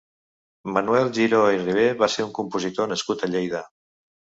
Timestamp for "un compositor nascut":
2.29-3.29